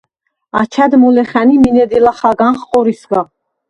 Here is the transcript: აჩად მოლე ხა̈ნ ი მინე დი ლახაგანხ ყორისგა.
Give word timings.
აჩად 0.61 0.91
მოლე 1.03 1.23
ხა̈ნ 1.31 1.49
ი 1.55 1.57
მინე 1.63 1.85
დი 1.91 1.99
ლახაგანხ 2.05 2.59
ყორისგა. 2.69 3.21